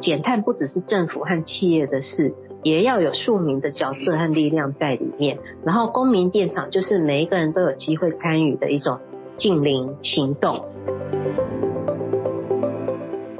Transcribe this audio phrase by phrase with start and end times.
[0.00, 5.38] 减碳不只是政府和企业的事，也要有庶民的角色和力量在里面。
[5.64, 8.98] 然后公民电厂就是每一个人都有机会参与的一种
[9.36, 10.64] 净零行动。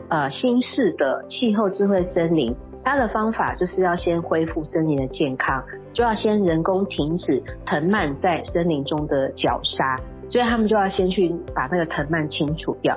[0.09, 5.63] 呃，新式的气候智慧森林，它的方法就是要先恢复森林的健康，
[5.93, 9.97] 就要先人工停止藤蔓在森林中的绞杀，
[10.29, 12.97] 所以他们就要先去把那个藤蔓清除掉。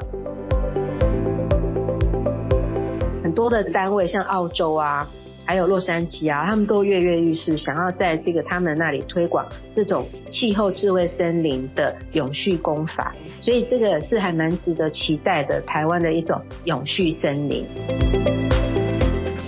[3.39, 5.07] 多的单位，像澳洲啊，
[5.45, 17.65] 还有洛杉矶啊，他们都跃跃欲试，想要在这个他们那里推广这种气候智慧森林的永续工法，所以这个是还蛮值得期待的，台湾的一种永续森林。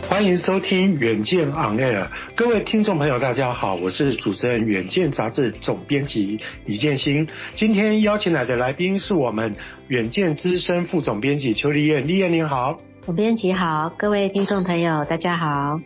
[0.10, 7.28] 欢迎收听《远见 On Air》，各位听众朋友，大家好，我是主持人《远见》杂志总编辑李建兴。
[7.56, 9.54] 今天邀请来的来宾是我们
[9.90, 12.80] 《远见》资深副总编辑邱俐燕，俐燕您好。
[13.02, 15.80] 总编辑好，各位听众朋友，大家好。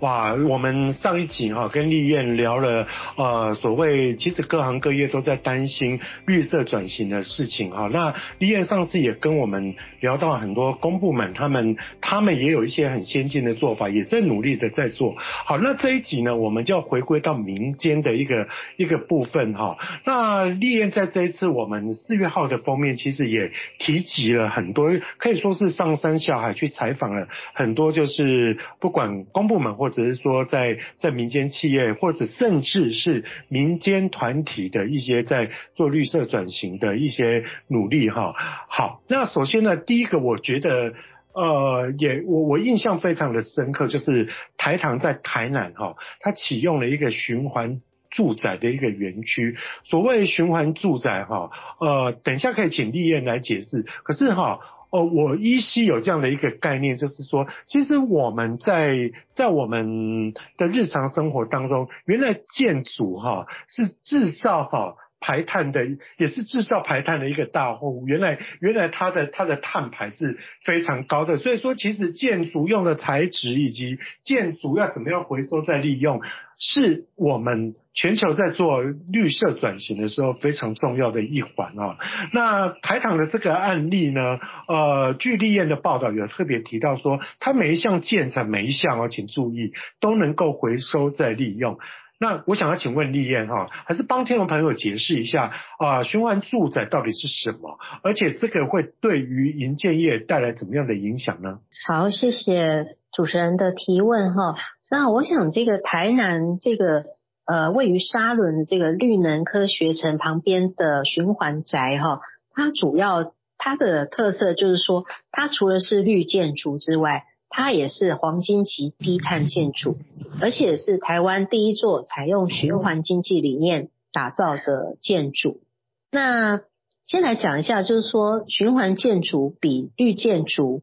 [0.00, 7.90] 哇，我们上一集哈跟丽燕聊了，呃，所谓其实各行各业都在担心绿色转型的事情哈。
[7.92, 15.16] 那丽燕上次也跟我们聊到很多公部门，他们他们也有一些很先进的做法，也在努力的在做。
[15.16, 18.46] 好，那这一集呢，我们就要回归到民间的一个
[18.76, 19.78] 一个部分哈。
[20.04, 38.34] 那丽燕在这一次我们四月号的封面，其实也提及了很多，可以说是上山下海去采访了很多，就是不管公部门或或者是说在，在民间企业，或者甚至是民间团体的一些在做绿色转型的一些努力哈。
[38.68, 40.92] 好，那首先呢，第一个我觉得，
[41.32, 44.28] 呃，也我我印象非常的深刻，就是
[44.58, 49.56] 台糖在台南哈，它启用了一个循环住宅的一个园区。
[49.84, 51.50] 所谓循环住宅哈，
[51.80, 53.86] 呃，等一下可以请立燕来解释。
[54.02, 54.60] 可是哈。
[54.90, 68.04] 哦我依稀有这样的一个概念，就是说，其实我们在在我们的日常生活当中，原来建筑哈是制造哈排碳的，也是制造排碳的一个大户。
[68.06, 76.22] 原来原来它的它的碳排是非常高的，所以说其实建筑用的材质以及建筑要怎么样回收再利用，
[76.56, 77.74] 是我们。
[78.00, 81.96] 全球在做绿色转型的时候，非常重要的一环啊。
[82.32, 84.38] 那台糖的这个案例呢，
[84.68, 91.80] 呃，据俐燕的报道有特别提到说，它每一项建材每一项哦，请注意都能够回收再利用。
[92.20, 97.80] 那我想要请问立燕哈，还是帮听众朋友解释一下啊，循环住宅到底是什么？
[98.04, 101.58] 而且这个会对于营建业带来怎么样的影响呢？
[101.88, 104.54] 好，谢谢主持人的提问哈。
[104.88, 107.17] 那我想这个台南这个。
[107.48, 112.20] 呃，位于沙仑这个绿能科学城旁边的循环宅哈，
[112.50, 119.96] 它主要它的特色就是说，它除了是绿建筑之外，它也是黄金级低碳建筑，
[120.42, 125.62] 而且是台湾第一座采用循环经济理念打造的建筑。
[126.10, 126.60] 那
[127.02, 130.82] 先来讲一下，就是说循环建筑比绿建筑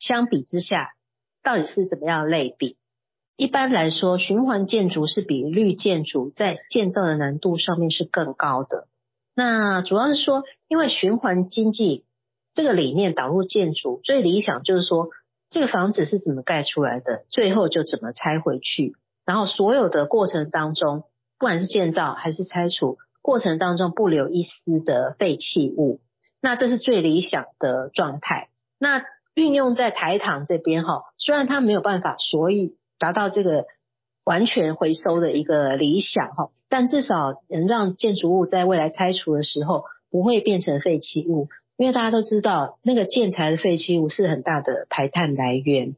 [0.00, 0.88] 相比之下，
[1.44, 2.76] 到底是怎么样类比？
[3.36, 8.86] 一般来说，循环建筑是比绿建筑在建造的难度上面是更高的。
[9.34, 12.04] 那主要是说，因为循环经济
[12.52, 15.08] 这个理念导入建筑，最理想就是说，
[15.50, 18.94] 这个房子是怎么盖出来的，最后就怎么拆回去。
[19.24, 21.00] 然后所有的过程当中，
[21.36, 26.00] 不管是建造还是拆除，过程当中不留一丝的废弃物。
[26.40, 28.50] 那这是最理想的状态。
[28.78, 32.76] 那运用在台糖这边哈，虽然它没有办法，所以。
[33.04, 33.66] 达到这个
[34.24, 45.96] 完全回收的一个理想哈，但至少能让建筑物在未来拆除的时候不会变成废弃物，因为大家都知道那个建材的废弃物是很大的排碳来源。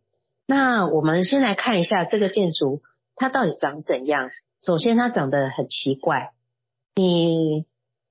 [0.48, 2.82] 那我们先来看一下这个建筑
[3.14, 4.30] 它到底长怎样。
[4.60, 6.32] 首先它长得很奇怪，
[6.96, 7.66] 你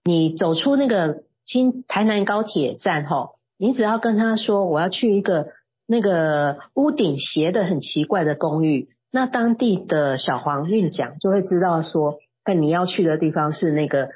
[0.05, 5.49] 你走出那个新台南高铁站哈，你只要跟他说我要去一个。
[5.87, 14.09] 那个屋顶斜的很奇怪的公寓，那当地的小黄运讲就会知道说，那你要去的地方是那个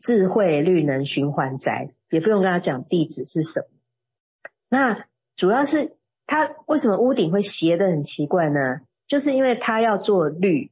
[0.00, 3.66] 智慧绿能循环宅，也不用跟他讲地址是什么。
[4.70, 5.04] 那
[5.36, 5.96] 主要是
[6.26, 8.80] 它为什么屋顶会斜的很奇怪呢？
[9.06, 10.70] 就是因为它要做绿，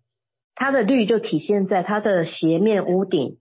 [0.55, 3.39] 它的绿就体现在它的斜面屋顶，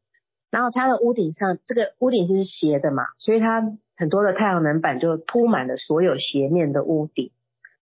[0.51, 3.77] 然后它的屋顶上这个屋顶是斜的嘛，所以它。
[3.98, 7.32] 很多的太阳能板就铺满了所有斜面的屋顶，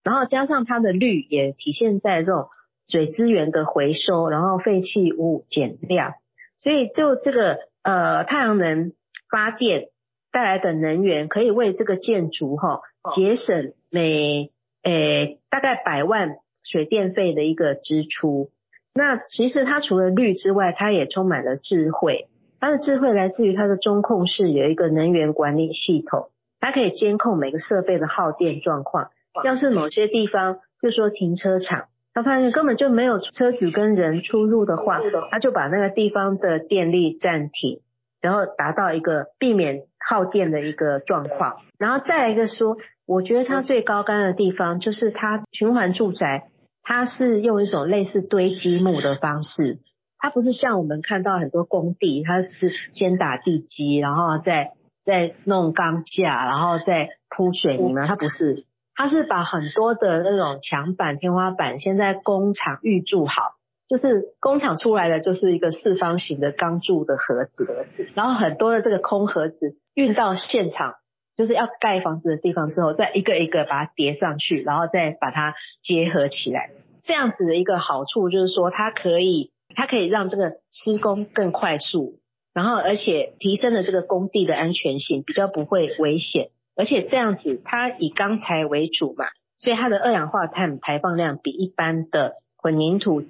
[0.04, 2.50] 然后加上它的绿也体现在这种
[2.88, 6.14] 水资源的回收，然后废弃物减量，
[6.58, 8.94] 所以就这个呃太阳能
[9.30, 9.90] 发电
[10.32, 12.82] 带来的能源可以为这个建筑哈
[13.16, 14.52] 节省每
[14.84, 18.52] 诶大概百万水电费的一个支出。
[18.94, 22.28] 那其实它除了绿之外，它也充满了智慧。
[22.64, 26.30] 它的智慧来自于它的中控室有一个能源管理系统，
[26.62, 29.10] 它可以监控每个设备的耗电状况。
[29.44, 37.82] 要是某些地方，就说停车场，他发现根本就没有车子跟人出入的话，他就把那个地方的电力暂停，
[38.22, 41.58] 然后达到一个避免耗电的一个状况。
[41.78, 46.48] 然后再来一个说，我觉得它最高干的地方就是它循环住宅，
[46.82, 49.80] 它是用一种类似堆积木的方式。
[50.24, 54.72] 它不是像我们看到很多工地，它是先打地基，然后再
[55.04, 58.08] 再弄钢架，然后再铺水泥嘛。
[58.08, 58.64] 它不是，
[58.96, 63.56] 它是把很多的那种墙板、天花板先在工厂预铸好，
[63.90, 67.86] 就是工厂出来的就是一个四方形的钢柱的盒子，
[68.16, 70.94] 然后很多的这个空盒子运到现场，
[71.36, 76.70] 就是要盖房子的地方之后，再一个一个把它叠上去，然后再把它结合起来。
[77.04, 79.52] 这样子的一个好处就是说，它可以。
[79.76, 82.20] 它可以让这个施工更快速，
[82.54, 86.50] 然后而且提升了这个工地的安全性，比较不会危险。
[86.76, 89.26] 而且这样子，它以钢材为主嘛，
[89.58, 93.24] 所以它的二氧化碳排放量比一般的混凝土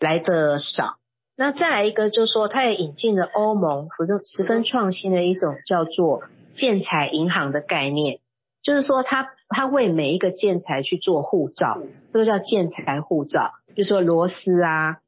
[0.00, 0.96] 来得少。
[1.36, 3.88] 那再来一个，就是说它也引进了欧盟
[4.24, 6.22] 十分创新的一种叫做
[6.56, 8.18] 建材银行的概念，
[8.62, 11.80] 就是说它它为每一个建材去做护照，
[12.10, 14.98] 这个叫建材护照，就是说螺丝啊。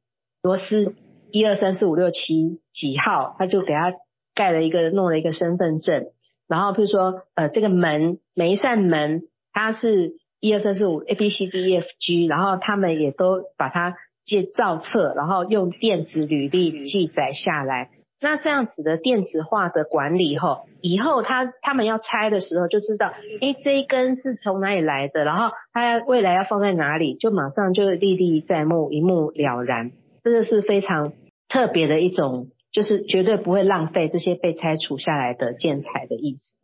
[0.41, 0.95] 螺丝
[1.31, 3.93] 一二三四五六七几号，他就给他
[4.33, 6.07] 盖了一个，弄了一个身份证。
[6.47, 9.21] 然后比如说，呃，这个门每一扇门，
[9.53, 13.95] 它是一二三四五 A B C D E F G，然后他们也都把它
[14.25, 17.91] 借照册，然后用电子履历记载下来。
[18.19, 29.91] 那这样子的电子化的管理后，以后他他们要拆的时候就知道，诶，这一根是从哪里来的，然后他未来要放在哪里，就马上就历历在目，一目了然。
[30.23, 31.13] 这个是非常
[31.47, 36.55] 特别的一种，就是绝对不会浪费这些被拆除下来的建材的意思。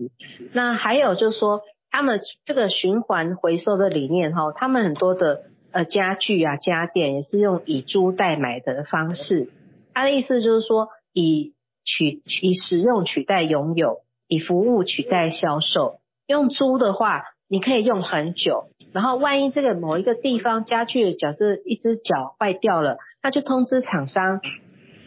[0.53, 9.49] 那还有就是说，他们这个循环回收的理念哈，他们很多的呃家具啊家电也是用以租代买的方式。
[9.93, 15.99] 他的意思就是说，以取以使用取代拥有，以服务取代销售。
[16.27, 18.69] 用租的话，你可以用很久。
[18.93, 24.39] 然后万一这个某一个地方家具假设一只脚坏掉了，他就通知厂商，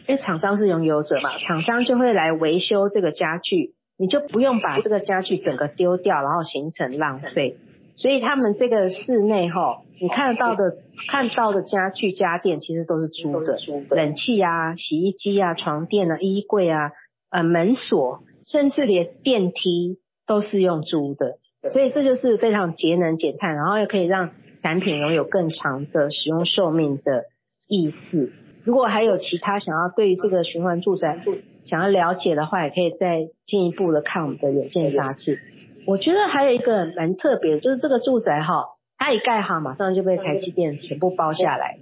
[0.07, 7.57] 因为厂商是拥有者嘛，厂商就会来维修这个家具，你就不用把这个家具整个丢掉，然后形成浪费。
[7.95, 10.77] 所以他们这个室内哈，你看得到的
[11.09, 13.57] 看到的家具家电其实都是租的，
[13.89, 16.91] 冷气啊、洗衣机啊、床垫啊、衣柜啊、
[17.29, 21.37] 呃门锁，甚至连电梯都是用租的。
[21.69, 24.31] 所以这就是非常节能减碳，然后又可以让
[24.61, 27.25] 产品拥有更长的使用寿命的
[27.69, 28.31] 意思。
[28.63, 31.23] 如果还有其他想要对于这个循环住宅
[31.63, 35.39] 想要了解的话，也可以再进一步的看我们的远见杂志。
[35.85, 38.65] 我觉得还有一个蛮特别的，就是这个住宅哈，
[38.97, 41.79] 它一盖好，马上就被台积电全部包下来，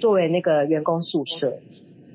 [0.00, 1.58] 作为那个员工宿舍。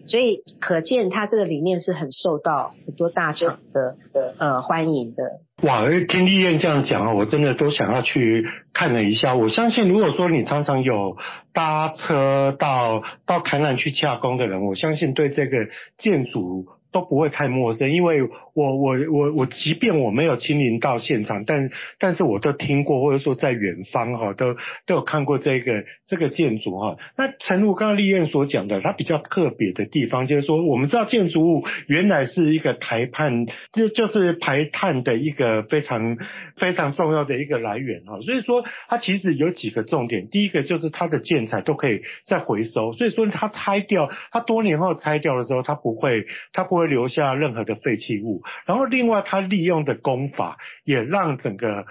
[0.08, 3.96] 所以可见，它这个理念是很受到很多大厂的
[4.38, 5.40] 呃欢迎的。
[5.62, 9.36] 哇，听丽燕这样讲啊，我真的都想要去看了一下。
[9.36, 11.18] 我相信，如果说你常常有
[11.54, 16.68] 搭车到到台南去洽公的人，我相信对这个建筑。
[16.96, 18.22] 都不会太陌生，因为
[18.54, 24.54] 我我我我，即便我没有亲临到现场，但但是我都听过，或者说在远方哈，都
[24.86, 26.96] 都有看过这个这个建筑哈。
[27.18, 36.16] 那诚如刚刚丽燕所讲的，它比较特别的地方，就是说我们知道建筑物原来是一个排碳，就就是排碳的一个非常
[36.56, 38.22] 非常重要的一个来源哈。
[38.22, 46.85] 所以说它其实有几个重点，第一个就是它的建材都可以再回收，所以说它拆掉，它多年后拆掉的时候，它不会它不会。
[46.86, 51.86] 留下任何的废弃物，然后另外它利用的工法也让整个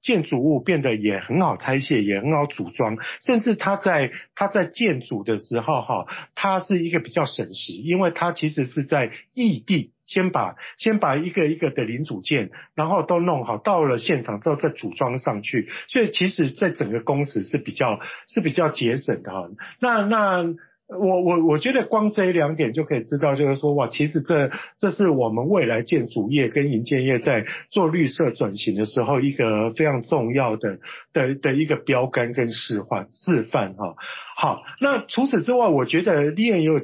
[0.00, 19.48] 建筑物变得也很好拆卸，也很好组装，甚至它在它在建筑的时候哈，它是一个比较省时，因为它其实是在异地先把先把一个一个的零组件，然后都弄好，到了现场之后再组装上去，所以其实在整个工时是比较是比较节省的哈。
[19.80, 20.54] 那那。
[20.86, 30.78] 我我我觉得光这一两点就可以知道，就是说哇，其实这这是我们未来建筑业跟营建业在做绿色转型的时候一个非常重要的
[31.12, 33.94] 的的一个标杆跟示范示范哈。
[34.36, 36.80] 好，那除此之外，我觉得丽燕有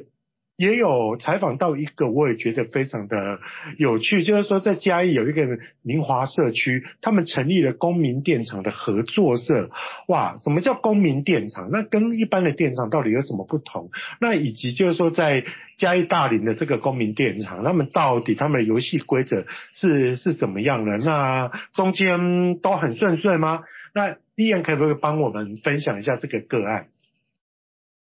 [0.57, 3.39] 也有采访到一个，我也觉得非常的
[3.77, 5.47] 有趣，就是说在嘉义有一个
[5.81, 9.71] 明华社区，他们成立了公民电厂的合作社。
[10.07, 11.69] 哇，什么叫公民电厂？
[11.71, 13.89] 那跟一般的电厂到底有什么不同？
[14.19, 15.43] 那以及就是说在
[15.77, 20.97] 嘉义大林的这个公民电厂，他们到底他们的游戏规则是是怎么样的？
[20.97, 23.61] 那中间都很顺遂吗？
[23.95, 26.87] 那立燕可不可以帮我们分享一下这个个案？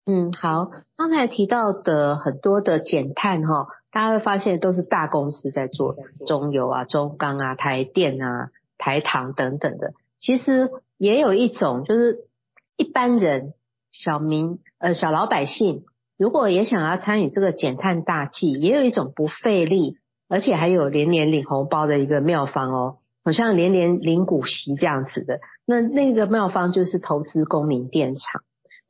[0.05, 5.95] 嗯，好，刚才提到的很多的减碳哈，大家会发现都是大公司在做，
[6.27, 9.93] 中油啊、中钢啊、台电啊、台糖等等的。
[10.19, 12.27] 其实也有一种就是
[12.75, 13.53] 一般人、
[13.93, 15.85] 小民呃小老百姓，
[16.17, 25.39] 如果也想要参与这个减碳大计，也有一种不费力，而且还有连连领红包的一个妙方哦，好像连连领股息这样子的。
[25.65, 28.41] 那那个妙方就是投资公民电厂。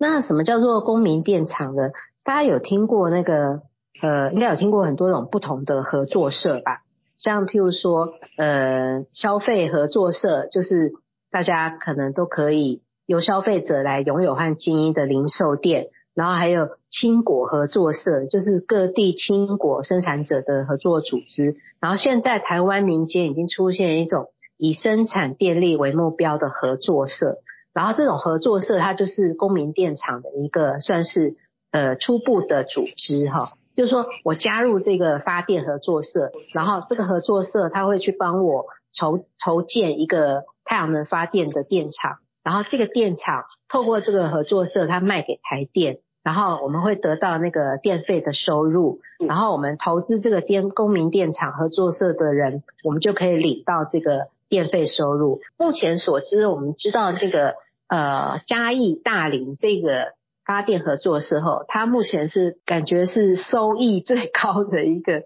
[0.04, 1.92] 那什么叫做公民电厂呢？
[2.26, 3.62] 大家有听过那个
[4.02, 6.82] 呃，应该有听过很多种不同的合作社吧？
[7.16, 10.92] 像譬如说呃，消费合作社，就是
[11.32, 21.56] 大家可能都可以由消费者来拥有和经营的零售店，然后还有青果合作社，就是各地青果生产者的合作组织。
[21.80, 27.38] 然后现在台湾民间已经出现一种以生产电力为目标的合作社。
[27.74, 31.36] 然后这种合作社，它就是公民电厂的一个算是
[31.72, 54.28] 呃初步的组织哈，就是说我加入这个发电合作社，然后这个合作社它会去帮我筹筹建一个太阳能发电的电厂，然后这个电厂透过这个合作社，它卖给台电，然后我们会得到那个电费的收入，然后我们投资这个电公民电厂合作社的人，我们就可以领到这个。
[54.54, 57.56] 电费收入，目前所知，我们知道这个
[57.88, 60.14] 呃嘉义大林这个
[60.46, 65.24] 发电合作社后，它目前是感觉是收益最高的一个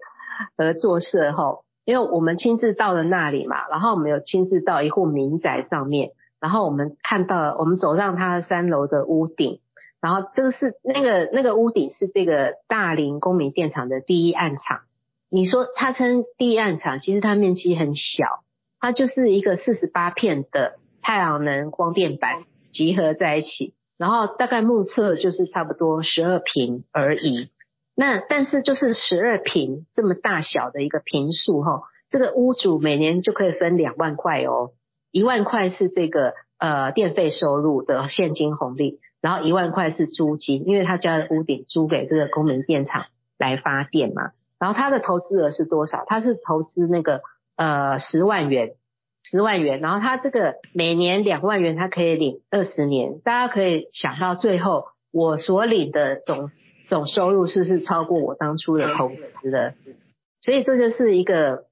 [0.56, 9.60] 合作社后，因为我们亲自到了那里嘛，然后我们有亲自到一户民宅上面，然后我们看到我们走上它的三楼的屋顶，
[10.00, 14.80] 然后这个是那个那个屋顶是这个大林公民电厂的第一案场，
[15.28, 18.24] 你说它称第一案场，其实它面积很小。
[18.80, 27.50] 它就是一个四十八片的太阳能光电板集合在一起，然后大概目测就是差不多十二坪而已。
[27.96, 34.70] 那但是就是十二坪这么大小的一个坪数哈，这个屋主每年就可以分两万块哦，
[35.10, 43.06] 一万块是这个呃电费收入的现金红利，然后一万块是租金，因为他家的屋顶租给这个公民电厂
[43.38, 44.30] 来发电嘛。
[44.60, 46.04] 然后他的投资额是多少？
[46.06, 47.22] 他是投资那个。
[47.58, 48.76] 呃，十万元，
[49.24, 56.52] 十万元，然后他这个每年两万元，他可以领二十年，大家可以想到最后我所领的总
[56.88, 59.74] 总收入是不是超过我当初的投资的？
[60.40, 61.64] 所以这就是一个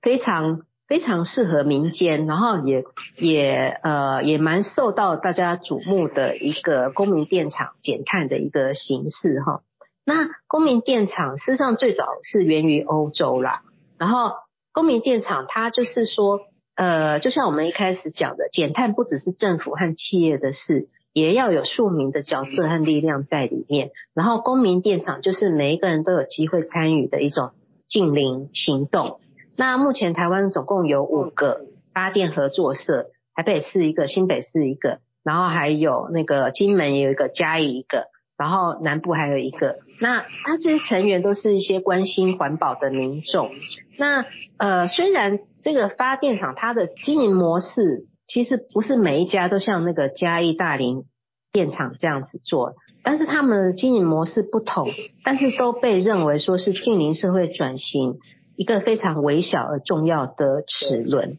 [0.00, 2.84] 非常非常适合民间，然后也
[3.16, 9.62] 也呃也蛮受到大家瞩目的一个公民电厂减碳的一个形式哈。
[10.04, 13.62] 那公民电厂事实上最早是源于欧洲啦，
[13.98, 14.43] 然后。
[14.74, 16.40] 公民电厂，它就是说，
[16.74, 23.92] 呃，就像我们一开始讲的，减碳不只是政府和企业的事，也要有庶民的角色和力量在里面。
[24.14, 27.52] 然后，公民电厂就是每一个人都有机会参与的一种
[27.88, 29.20] 净零行动。
[29.56, 38.08] 那目前台湾总共有五个发电合作社，台北市一个，新北市一个，然后还有那个金门有一个，嘉义一个。
[38.36, 43.50] 然后南部还有一个，那他这些成员都是一些关心环保的民众。
[43.96, 44.24] 那
[44.56, 51.04] 呃，虽然这个发电厂它的经营模式其实不是每一家都像那个嘉义大林
[51.52, 52.74] 电厂这样子做，
[53.04, 54.88] 但是他们的经营模式不同，
[55.22, 58.18] 但是都被认为说是近邻社会转型
[58.56, 61.38] 一个非常微小而重要的齿轮。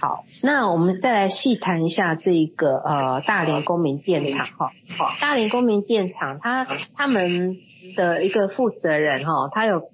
[0.00, 4.70] 好，那我们再来细谈一下这个呃大连公民电厂哈。
[4.96, 6.64] 好，大连公民电厂，他
[6.94, 7.56] 他们
[7.96, 9.90] 的一个负责人哈，他有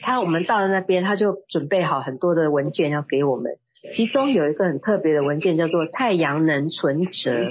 [0.00, 3.58] 他我们到了那边，他就准备好很多的文件要给我们，
[3.94, 7.50] 其中有一个很特别的文件叫做太阳能存折，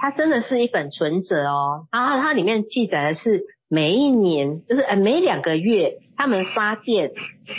[0.00, 7.12] 它真的是一本存折哦，然后它里面记载的是每一年就是呃每两个月他们发电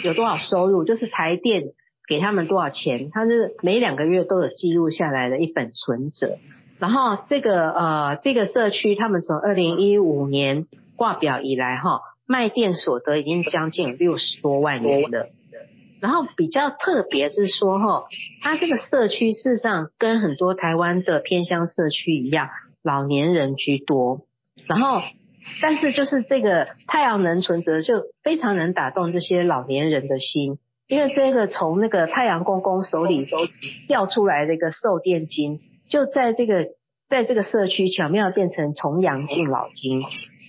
[0.03, 1.67] 有多少收入，就是台电。
[2.07, 3.09] 给他们多少钱？
[3.11, 6.37] 他是每两个月都有记录下来的一本存折。
[6.79, 15.29] 然后这个呃这个社区，他们从二零一五年挂表以来，哈，卖电所得已经将近六十多万元了。
[16.01, 18.03] 然后比较特别是说，哈，
[18.43, 22.49] 他这个社区事实上跟很多台湾的偏乡社区一样，
[22.83, 24.21] 老年人居多。
[24.67, 25.01] 然后
[25.61, 33.25] 但是就是这个太阳能存折就非常能打动这些老年人的心，因为这个从那个太阳公公手里
[33.87, 36.67] 掉出来的一个瘦电金，就在这个
[37.09, 40.03] 在这个社区巧妙变成重阳敬老金，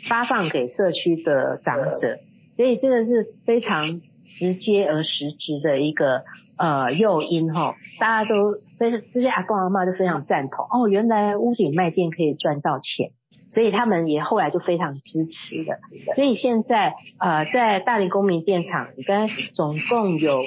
[0.09, 2.19] 发放给社区的长者，
[2.53, 4.03] 所以这个是非常
[4.39, 6.23] 直接而实质的一个
[6.59, 13.13] 呃诱因哈，大家都非这些阿公阿嬷都非常赞同哦，原来屋顶卖电可以赚到钱。
[13.51, 15.79] 所以他们也后来就非常支持的。
[16.15, 20.43] 所以现在呃，在大林公民电厂，应该总共有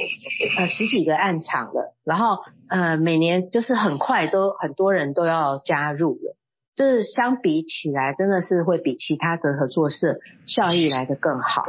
[0.58, 1.96] 呃十几个暗场了。
[2.04, 6.36] 然后呃，每年就是很快都很多人都要加入了。
[6.76, 11.66] 就是相比起来，真的是会比其他的合作社效益来的更好。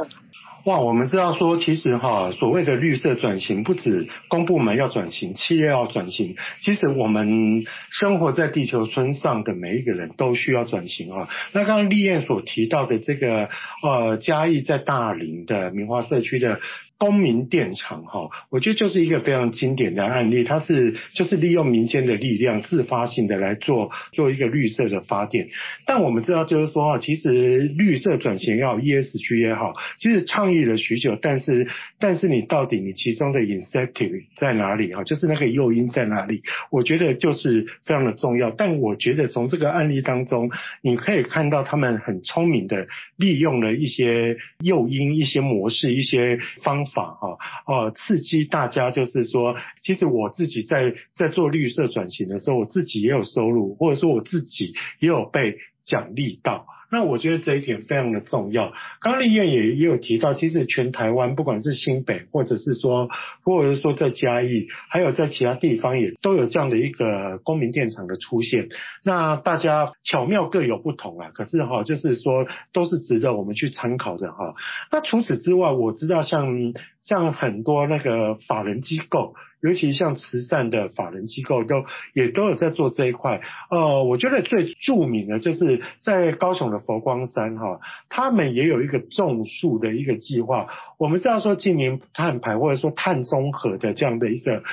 [0.65, 11.29] 哇，我们知道说，其实哈，所谓的绿色转型，不止公部门要转型，企业要转型，其实我们生活在地球村上的每一个人都需要转型啊。
[11.51, 13.49] 那刚刚立燕所提到的这个
[13.81, 16.59] 呃，嘉义在大林的明华社区的。
[17.01, 25.49] 公民电厂哈，我觉得就是一个非常经典的案例，它是就是利用民间的力量，自发性的来做做一个绿色的发电。
[25.87, 31.67] 但我们知道就是说哈，其实绿色转型也好，ESG 也好，其实倡议了许久，但是
[31.99, 35.03] 但是你到底你其中的 incentive 在哪里哈？
[35.03, 36.43] 就是那个诱因在哪里？
[36.69, 38.51] 我觉得就是非常的重要。
[38.51, 40.51] 但我觉得从这个案例当中，
[40.83, 47.13] 你可以看到他们很聪明的利用了一些诱因、一些模式、一些方法。
[47.13, 56.67] 哈呃，刺激大家就是说，其实我自己在在做绿色转型的时候，我自己也有收入，或者说我自己也有被奖励到。
[56.91, 58.73] 那我觉得这一点非常的重要。
[58.99, 63.09] 刚刚丽燕也也有提到，其实全台湾不管是新北，或者是说，
[63.43, 68.67] 或者是说在嘉义，还有在其他地方，也都有这样的一个公民电厂的出现。
[69.03, 74.55] 那大家巧妙各有不同啊，可是哈，就是说都是值得我们去参考的哈。
[74.91, 79.33] 那除此之外，我知道像像很多那个法人机构。
[79.61, 90.67] 尤其像慈善的法人机构都也都有在做这一块，呃，我觉得最著名的就是在高雄的佛光山哈，他们也有一个种树的一个计划。
[90.97, 94.63] 我们知道说今年碳排或者说碳中和的这样的一个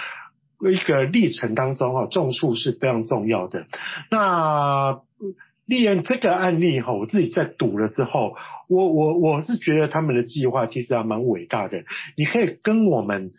[0.71, 3.67] 一个历程当中哈，种树是非常重要的。
[4.11, 5.03] 那
[5.67, 8.37] 利用这个案例哈，我自己在读了之后，
[8.69, 11.85] 我我我是觉得他们的计划其实还蛮伟大的。
[12.17, 13.33] 你可以跟我们。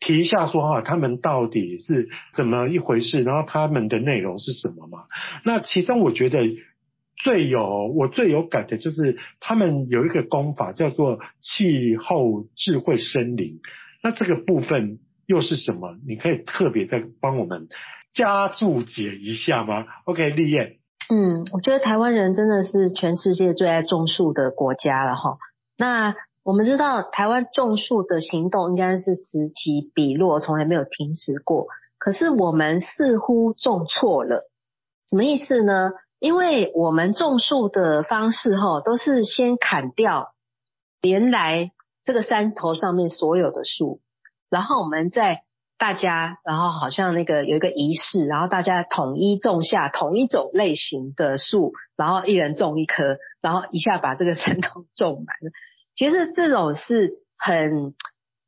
[0.00, 3.22] 提一下说哈，他们到底是怎么一回事？
[3.22, 5.04] 然后他们的内容是什么嘛？
[5.44, 6.40] 那其中我觉得
[7.22, 13.60] 最有我最有感的就是他们有一个功法叫做气候智慧森林。
[14.02, 15.96] 那这个部分又是什么？
[16.06, 17.66] 你可以特别再帮我们
[18.12, 20.76] 加注解一下吗？OK，丽燕。
[21.08, 25.38] 嗯，我觉得台湾人真的是全世界最爱种树的国家了哈。
[25.78, 26.14] 那
[26.46, 31.66] 我们知道台湾种树的行动应该是此起彼落，从来没有停止过。
[31.98, 34.48] 可是我们似乎种错了，
[35.10, 35.90] 什么意思呢？
[36.20, 40.34] 因为我们种树的方式哈，都是先砍掉
[41.02, 41.72] 原来
[42.04, 44.00] 这个山头上面所有的树，
[44.48, 45.42] 然后我们再
[45.78, 55.50] 大家，然后好像那个有一个仪式，然后大家统一种下同一种类型的树，然后一人种一棵，然后一下把这个山头种满了。
[55.96, 57.94] 其实这种是很，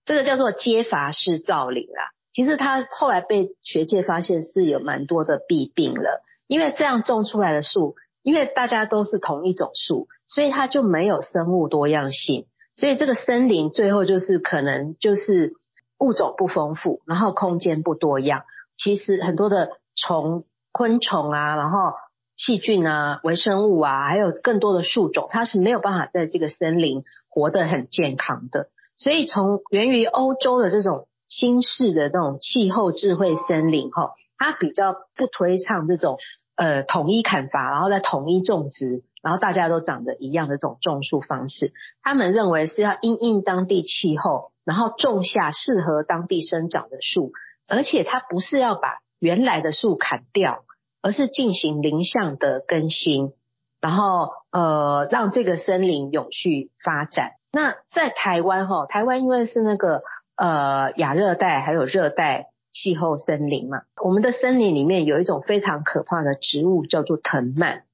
[0.04, 2.12] 这个叫做阶伐式造林啦。
[2.32, 15.54] 其实它后来被学界发现是有蛮多的弊病了，因为这样种出来的树，因为大家都是同一种树，所以它就没有生物多样性，所以这个森林最后就是可能就是
[15.98, 18.42] 物种不丰富，然后空间不多样。
[18.76, 21.94] 其实很多的虫、昆虫啊，然后。
[22.38, 28.68] 细菌啊，微生物啊，还有更多的树种，它是没有办法在这个森林活得很健康的。
[28.96, 36.18] 所以从源于欧洲的这种新式的这种气候智慧森林，哈，它比较不推倡这种
[36.54, 41.72] 呃统一砍伐，然后再统一种植，然后大家都长得一样的这种种树方式。
[42.02, 47.32] 他们认为是要因应当地气候，然后种下适合当地生长的树，
[47.66, 50.64] 而且它不是要把原来的树砍掉。
[51.08, 53.32] 而是进行林相的更新，
[53.80, 57.30] 然后呃让这个森林永续发展。
[57.50, 60.02] 那在台湾哈，台湾因为是那个
[60.36, 67.84] 呃亚热带还有热带气候森林嘛，我们的森林里面有一种非常可怕的植物叫做藤蔓。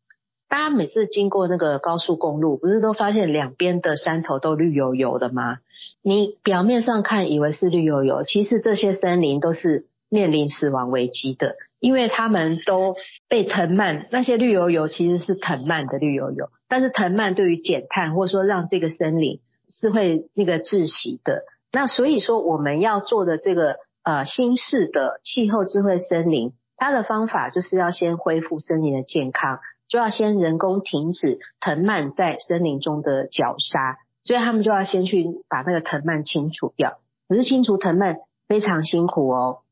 [0.49, 5.59] 大家每次经过那个高速公路，不是都发现两边的山头都绿油油的吗？
[6.03, 9.87] 你表面上看以为是绿油油，其实这些森林都是。
[10.15, 12.95] 面临死亡危机的，因为他们都
[13.29, 21.43] 被藤蔓，那些绿油油其实是藤蔓的绿油油，但是藤蔓对于减碳或者说让这个森林是会那个窒息的。
[21.73, 36.99] 那所以说我们要做的这个呃新式的气候智慧森林，它的方法就是要先恢复森林的健康，就要先人工停止藤蔓在森林中的绞杀，所以他们就要先去把那个藤蔓清除掉。
[37.29, 39.63] 可是清除藤蔓非常辛苦哦。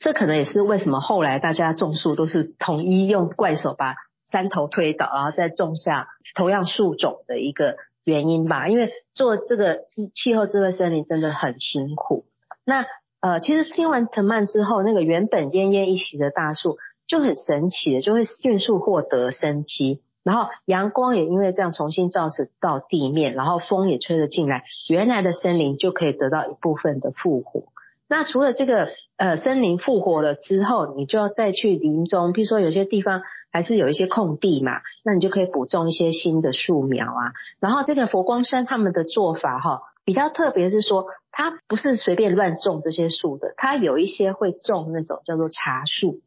[0.00, 8.66] 这可能也是为什么后来大家种树都是统一用怪手把山头推倒，然后再种下同样树种的一个原因吧。
[8.66, 9.80] 因为做这个
[10.14, 12.24] 气候智慧森林真的很辛苦。
[12.64, 12.86] 那
[13.20, 20.00] 呃，其实听完藤蔓之后，那个原本奄奄一息的大树就很神奇的，就会迅速获得生机。
[20.22, 27.64] 然后阳光也因为这样重新照射到地面，然后风也吹了进来，原来的森林就可以得到一部分的复活。
[28.10, 37.32] 那除了这个呃森林复活了之后，你就要再去林中，譬如说有些地方还是有一些空地嘛，那你就可以补种一些新的树苗啊。
[37.60, 46.20] 然后这个佛光山他们的做法哈，比较特别是说，它不是随便乱种这些树的，它有一些会种那种叫做茶树，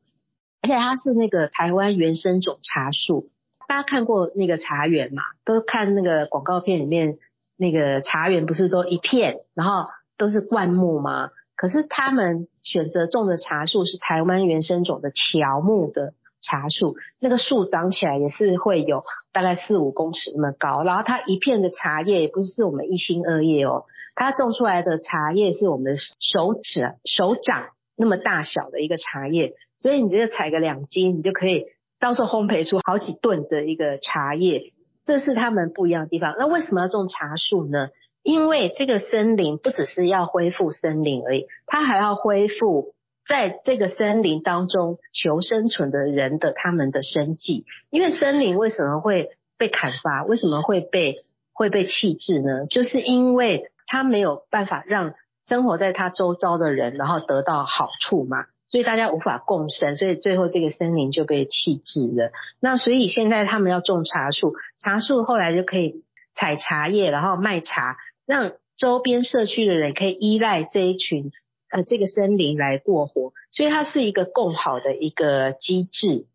[0.61, 3.27] 而且它是那个台湾原生种茶树。
[3.67, 5.21] 大家看过那个茶园嘛？
[5.43, 7.17] 都看那个广告片里面
[7.57, 11.29] 那个茶园不是都一片，然后都是灌木吗？
[11.63, 31.63] 可是他们选择种的茶树是台湾原生种的乔木的茶树，那个树长起来也是会有大概四五公尺那么高，然后它一片的茶叶也不是我们一心二叶哦，它种出来的茶叶是我们的手指手掌那么大小的一个茶叶，所以你这个采个两斤，你就可以
[31.97, 34.73] 到时候烘焙出好几吨的一个茶叶，
[35.05, 36.35] 这是他们不一样的地方。
[36.37, 37.87] 那为什么要种茶树呢？
[38.23, 42.93] 因为这个森林不只是要恢复森林而已，它还要恢复
[43.27, 47.65] 在这个森林当中求生存的人的他们的生计。
[47.89, 50.23] 因为森林为什么会被砍伐？
[50.23, 51.15] 为什么会被
[51.51, 52.65] 会被弃置呢？
[52.69, 55.13] 就是因为它没有办法让
[55.45, 62.31] 生活在它周遭的人然后得到好处嘛，所以大家无法共生，所以最后这个森林就被弃置了。
[62.61, 67.97] 那所以现在他们要种茶树，茶树后来就可以采茶叶，然后卖茶。
[68.25, 71.31] 让周边社区的人可以依赖这一群
[71.69, 76.25] 呃这个森林来过活，所以它是一个共好的一个机制，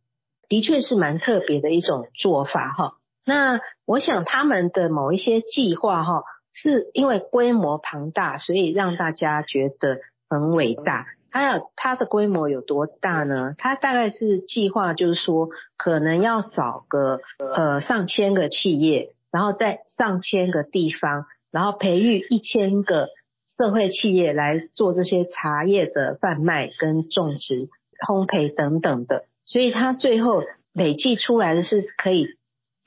[0.49, 2.93] 的确是蛮特别的一种做法哈。
[3.25, 6.23] 那我想他们的某一些计划哈，
[6.53, 11.07] 是因为规模庞大，所以让大家觉得很伟大。
[11.31, 13.55] 它要它的规模有多大呢？
[13.59, 17.21] 它大概是计划就是说，可能要找个
[17.55, 21.27] 呃上千个企业，然后在上千个地方。
[21.51, 23.09] 然后培育一千个
[23.57, 27.69] 社会企业来做这些茶叶的贩卖、跟种植、
[28.07, 32.27] 烘焙等等的，所以它最后累计出来的是可以，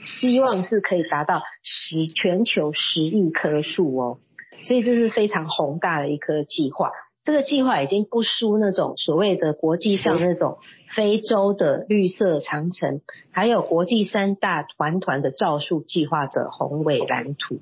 [0.06, 4.20] 希望是可以达到十全球十亿棵树哦，
[4.64, 6.92] 所以这是非常宏大的一颗计划。
[7.24, 10.58] 这个计划已经不输那种所谓的国际上那种
[10.96, 17.60] 非洲的绿色长城，还有国际三大团团的造树计划的宏伟蓝图。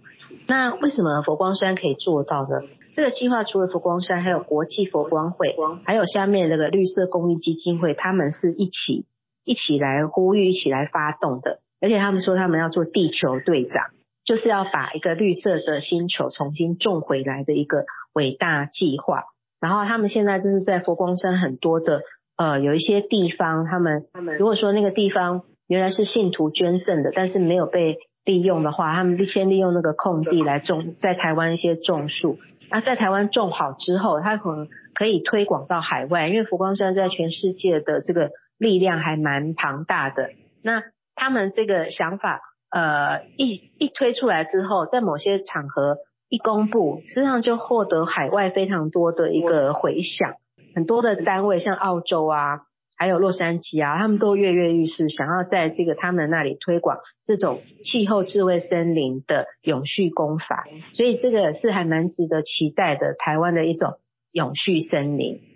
[0.48, 2.68] 那为什么佛光山可以做到呢？
[2.96, 9.06] 这个计划除了佛光山，还有国际佛光会，还有下面那个绿色公益基金会，他们是一起
[9.44, 11.60] 一起来呼吁、一起来发动的。
[11.82, 13.88] 而且他们说他们要做地球队长，
[14.24, 19.26] 就是要把一个绿色的星球重新种回来的一个伟大计划。
[19.60, 22.02] 然后他们现在就是在佛光山很多的
[22.38, 32.38] 呃有一些地方，他们他们如果说那个地方原来是信徒捐赠的，但是没有被利用的话，他们先利用那个空地来种在台湾一些种树。
[32.72, 40.30] 那在台湾种好之后，它可能可以推广到海外，因为佛光山在全世界的这个力量还蛮庞大的。
[40.64, 40.84] 那
[41.16, 45.98] 他们这个想法呃一一推出来之后，在某些场合。
[46.30, 50.36] 一公布，实际上就获得海外非常多的一个回响，
[50.76, 52.62] 很多的单位像澳洲啊，
[52.96, 63.94] 还有洛杉矶啊，他们都跃跃欲试，想要在这个他们那里推广这种气候智慧森林的永续功法，所以这个是还蛮值得期待的，台湾的一种
[64.32, 65.49] 永续森林。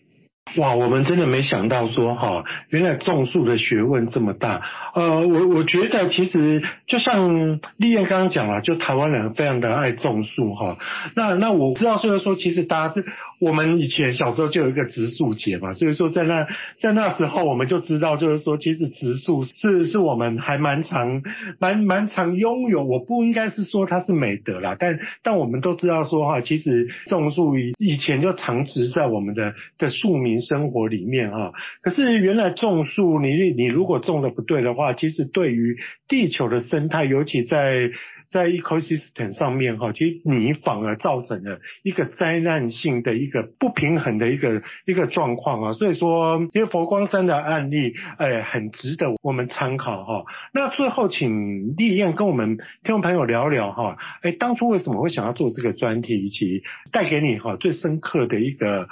[0.57, 4.61] 哇，我们真的没想到说哈，原来种树的学问这么大。
[4.93, 10.77] 呃，我我觉得其实就像丽燕刚刚讲了，就台湾人非常的爱种树哈。
[11.15, 13.05] 那那我知道，所以说其实大家是。
[13.39, 16.47] 我们以前小时候就有一个植树节嘛，所以说在那
[16.79, 21.21] 在那时候我们就知道，就是说其实植树是是我们还蛮常
[21.59, 22.85] 蛮蛮常拥有。
[22.85, 30.32] 我不应该是说它是美德啦，但但我们都知道说哈，其实种树以以前就常植在我们的的树苗。
[30.41, 31.53] 生活里面哈。
[31.81, 37.91] 可是原来种树，你你如果种的不对的话，其实对于地球的生态，尤其在
[38.29, 45.73] 在 ecosystem 上面哈，其实你反而造成了一个灾难性的一个不平衡的一个一个状况啊。
[45.73, 50.23] 所以说，其实佛光山的案例，哎，很值得我们参考哈。
[50.51, 58.87] 那最后，请丽燕跟我们听众朋友聊聊哈，哎，当初为什么会想要做这个专题，以及带给你哈最深刻的一个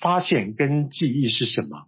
[0.00, 1.86] 发现跟记忆是什么？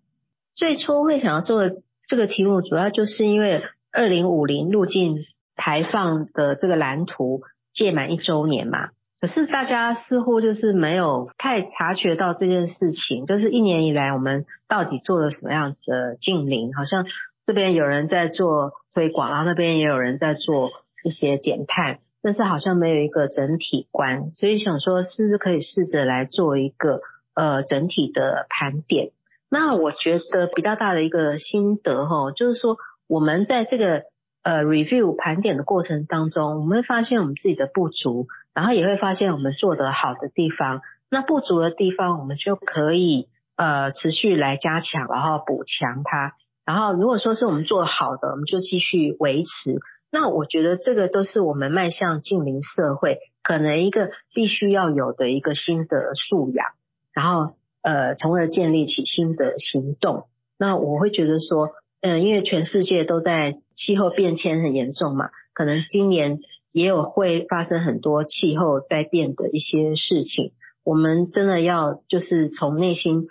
[0.55, 1.71] 最初会想要做
[2.07, 5.17] 这个题目，主要就是因为二零五零路径。
[5.59, 7.41] 排放的这个蓝图
[7.73, 8.91] 届满一周年嘛，
[9.23, 16.75] 可是大家似乎就是没有太察觉到这件事情，就是一年以来我们到底做了什么样子的近零？
[16.75, 17.07] 好像
[17.47, 20.69] 这边有人在做推广，然后那边也有人在做
[21.07, 27.01] 一些减碳，但是好像没有一个整体观，所以想说是不是可以试着来做一个
[27.37, 29.13] 呃整体的盘点？
[29.49, 34.03] 那我觉得比较大的一个心得哈，就是说我们在这个。
[34.47, 40.83] 呃，review 盘点的过程当中，我们会发现我们自己的不足，然后也会发现我们做得好的地方。
[41.11, 46.35] 那不足的地方，我们就可以呃持续来加强，然后补强它。
[46.65, 49.81] 然后如果说是我们做好的，我们就继续维持。
[50.13, 56.69] 那我觉得这个都是我们迈向净零社会可能一个必须要有的一个新的素养，
[57.17, 60.29] 然后呃从而建立起新的行动。
[60.57, 61.71] 那我会觉得说。
[62.03, 66.39] 嗯，因为全世界都在气候变迁很严重嘛，可能今年
[66.71, 70.53] 也有会发生很多气候在变的一些事情。
[70.85, 73.27] 我们真的要就是从内心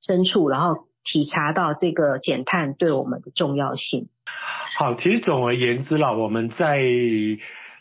[0.00, 4.08] 深处，然后体察到这个减碳对我们的重要性。
[4.78, 6.80] 好，其实总而言之啦，我们在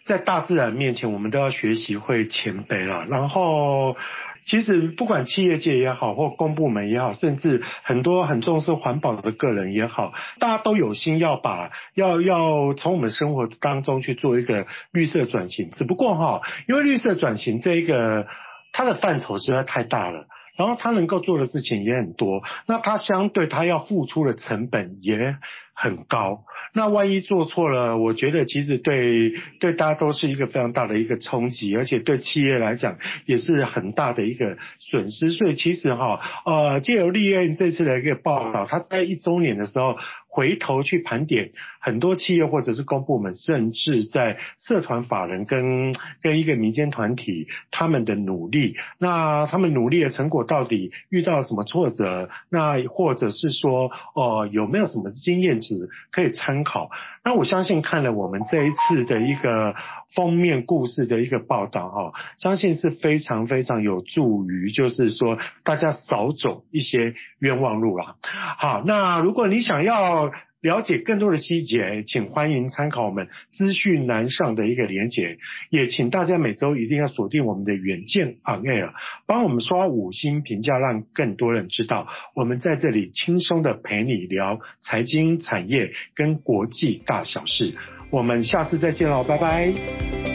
[0.06, 3.98] 在大自然面前，我们都要学习会谦卑啦，然后。
[4.44, 15.70] 其实不管企业界也好，或公部门也好，甚至很多很重视环保的个人也好，大家都有心要把要要从我们生活当中去做一个绿色转型。
[15.70, 18.26] 只不过哈，因为绿色转型这一个
[18.72, 20.26] 它的范畴实在太大了，
[20.62, 25.38] 然后他能够做的事情也很多，那他相对他要付出的成本也
[25.74, 26.43] 很高。
[26.76, 35.32] 那万一做错了，我觉得其实对对大家都是一个非常大的一个冲击，而且对企业来讲也是很大的一个损失。
[35.32, 39.97] 所以其实哈，呃，借由立院这次的一个报道，他在一周年的时候。
[40.34, 52.30] 回头去盘点很多企业或者是公部门，甚至在社团法人跟跟一个民间团体他们的努力，那他们努力的成果到底遇到什么挫折？
[52.50, 56.89] 那或者是说，哦，有没有什么经验值可以参考？
[57.26, 59.76] 那我相信看了我们这一次的一个
[60.13, 68.15] 封面故事的一个报道哈，相信是非常非常有助于，就是说大家少走一些冤枉路啊。
[68.21, 75.39] 好，那如果你想要了解更多的细节，请欢迎参考我们资讯栏上的一个连结，
[75.71, 78.91] 也请大家每周一定要锁定我们的远见 On Air，
[79.26, 87.76] 帮我们刷五星评价，让更多人知道我们在这里轻松的陪你聊财经产业跟国际大小事。
[88.12, 90.31] 我们下次再见喽，拜拜。